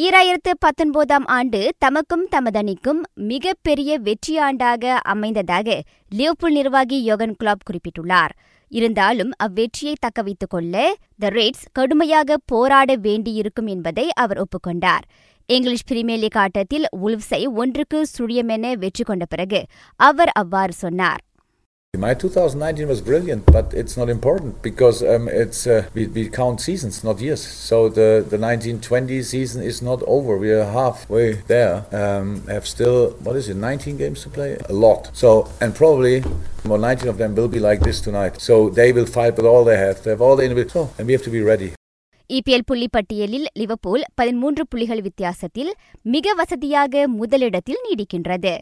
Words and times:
ஈராயிரத்து 0.00 0.52
பத்தொன்பதாம் 0.58 1.26
ஆண்டு 1.26 1.68
தமக்கும் 1.84 2.22
தமதனிக்கும் 2.30 3.00
மிகப்பெரிய 3.14 4.00
வெற்றியாண்டாக 4.00 4.98
அமைந்ததாக 5.08 5.80
லியோபுல் 6.14 6.50
நிர்வாகி 6.50 7.02
யோகன் 7.02 7.34
கிளாப் 7.40 7.64
குறிப்பிட்டுள்ளார். 7.68 8.32
இருந்தாலும் 8.68 9.30
அவ்வெற்றியை 9.44 9.94
தக்கவைத்துக் 10.06 10.48
கொள்ள 10.48 10.94
த 11.18 11.28
ரெட்ஸ் 11.28 11.66
கடுமையாக 11.72 12.38
போராட 12.46 12.94
வேண்டியிருக்கும் 12.96 13.66
என்பதை 13.66 14.08
அவர் 14.14 14.42
ஒப்புக்கொண்டார். 14.42 15.04
இங்கிலீஷ் 15.46 15.84
பிரீமியர் 15.84 16.20
லீக் 16.20 16.36
ஆட்டத்தில் 16.36 16.86
உல்வ்ஸை 17.02 17.42
ஒன்றுக்கு 17.54 18.06
சுழியமென 18.18 18.72
வெற்றி 18.72 19.04
கொண்ட 19.04 19.24
பிறகு 19.24 19.64
அவர் 19.96 20.28
அவ்வாறு 20.28 20.72
சொன்னார். 20.72 21.20
My 21.97 22.13
2019 22.13 22.87
was 22.87 22.99
brilliant, 23.01 23.45
but 23.45 23.73
it's 23.73 23.95
not 23.95 24.09
important 24.09 24.61
because 24.61 25.01
um, 25.01 25.29
it's 25.29 25.65
uh, 25.65 25.87
we, 25.93 26.07
we 26.07 26.27
count 26.29 26.59
seasons, 26.59 27.03
not 27.03 27.21
years. 27.21 27.41
So 27.41 27.87
the 27.89 28.25
the 28.29 28.37
1920 28.37 29.21
season 29.23 29.63
is 29.63 29.81
not 29.81 30.03
over. 30.05 30.37
We 30.37 30.51
are 30.51 30.65
halfway 30.65 31.33
there. 31.47 31.85
Um, 31.93 32.45
have 32.47 32.67
still 32.67 33.11
what 33.23 33.37
is 33.37 33.47
it, 33.47 33.55
19 33.55 33.97
games 33.97 34.23
to 34.23 34.29
play? 34.29 34.57
A 34.67 34.73
lot. 34.73 35.09
So 35.13 35.49
and 35.61 35.73
probably 35.73 36.23
more 36.65 36.77
19 36.77 37.07
of 37.07 37.17
them 37.17 37.33
will 37.33 37.47
be 37.47 37.59
like 37.59 37.79
this 37.79 38.01
tonight. 38.01 38.41
So 38.41 38.69
they 38.69 38.91
will 38.91 39.05
fight 39.05 39.37
with 39.37 39.45
all 39.45 39.63
they 39.63 39.77
have. 39.77 40.03
They 40.03 40.11
have 40.11 40.21
all 40.21 40.35
the 40.35 40.43
individuals. 40.43 40.89
So, 40.89 40.93
and 40.97 41.07
we 41.07 41.13
have 41.13 41.23
to 41.23 41.29
be 41.29 41.41
ready. 41.41 41.71
EPL 42.29 42.63
புள்ளி 42.65 42.87
பட்டியலில் 42.87 43.47
Liverpool 43.53 44.03
பதிமூன்று 44.15 44.63
புள்ளிகள் 44.67 45.01
வித்தியாசத்தில் 45.01 45.71
மிக 46.13 46.33
வசதியாக 46.33 47.07
முதலிடத்தில் 47.07 47.83
நீடிக்கின்றது 47.85 48.53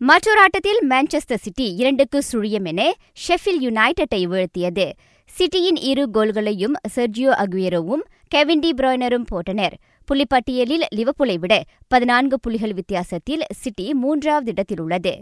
மற்றொரு 0.00 0.40
ஆட்டத்தில் 0.40 0.80
மான்செஸ்டர் 0.88 1.40
சிட்டி 1.40 1.74
இரண்டுக்கு 1.74 2.22
சுழியம் 2.32 2.64
என 2.64 2.94
ஷெஃபில் 3.28 3.58
யுனைடெட்டை 3.60 4.20
வீழ்த்தியது. 4.32 4.92
சிட்டியின் 5.30 5.76
இரு 5.76 6.10
கோல்களையும் 6.10 6.76
செர்ஜியோ 6.94 7.32
அகுயரோவும் 7.44 8.04
கெவின் 8.28 8.58
டி 8.58 8.70
பிராய்னரும் 8.70 9.24
போட்டனர். 9.30 9.74
புள்ளிப்பட்டியலில் 10.08 10.84
லிவப்புலை 10.94 11.36
விட 11.38 11.62
பதினான்கு 11.88 12.40
புள்ளிகள் 12.40 12.72
வித்தியாசத்தில் 12.72 13.42
சிட்டி 13.50 13.94
மூன்றாவது 13.94 14.50
இடத்தில் 14.50 14.80
உள்ளது. 14.80 15.14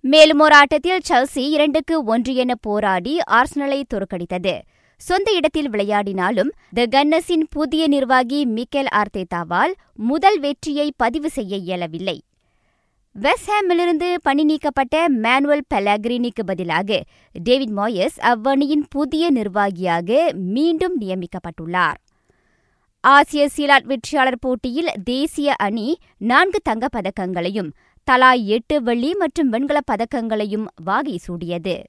மேலும் 0.00 0.38
ஒரு 0.38 0.54
ஆட்டத்தில் 0.54 1.06
செல்சி 1.08 1.44
இரண்டுக்கு 1.50 2.04
ஒன்று 2.04 2.34
என 2.34 2.54
போராடி 2.54 3.18
ஆர்சனலை 3.30 3.82
தோற்கடித்தது. 3.94 4.60
சொந்த 4.96 5.32
இடத்தில் 5.32 5.70
விளையாடினாலும் 5.70 6.52
த 6.72 6.86
கன்னஸின் 6.90 7.46
புதிய 7.50 7.88
நிர்வாகி 7.88 8.46
மிக்கேல் 8.46 8.92
ஆர்த்தேதாவால் 8.94 9.72
முதல் 9.94 10.40
வெற்றியை 10.40 10.92
பதிவு 10.96 11.30
செய்ய 11.30 11.56
இயலவில்லை. 11.56 12.18
வெஸ்ட்ஹாமிலிருந்து 13.20 14.14
பணி 14.22 14.44
நீக்கப்பட்ட 14.44 15.08
மேனுவல் 15.08 15.64
பெலாகிரினிக்கு 15.74 16.42
பதிலாக 16.46 17.02
டேவிட் 17.32 17.68
மாயஸ் 17.68 18.16
அவ்வணியின் 18.20 18.84
புதிய 18.90 19.30
நிர்வாகியாக 19.30 20.30
மீண்டும் 20.34 21.00
நியமிக்கப்பட்டுள்ளார். 21.00 21.94
ஆசிய 23.00 23.48
சீலாட் 23.56 23.84
வெற்றியாளர் 23.84 24.38
போட்டியில் 24.40 24.88
தேசிய 25.04 25.54
அணி 25.58 25.96
நான்கு 26.18 26.60
தங்கப் 26.62 26.94
பதக்கங்களையும் 26.96 27.70
தலா 28.04 28.32
எட்டு 28.32 28.82
வெள்ளி 28.82 29.14
மற்றும் 29.14 29.52
வெண்கலப் 29.52 29.90
பதக்கங்களையும் 29.92 30.64
வாகை 30.84 31.16
சூடியது. 31.16 31.82